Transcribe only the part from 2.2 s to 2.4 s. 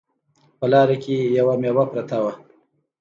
وه